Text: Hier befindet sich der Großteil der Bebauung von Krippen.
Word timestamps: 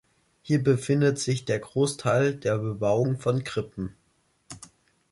Hier 0.41 0.63
befindet 0.63 1.19
sich 1.19 1.45
der 1.45 1.59
Großteil 1.59 2.33
der 2.33 2.57
Bebauung 2.57 3.19
von 3.19 3.43
Krippen. 3.43 3.93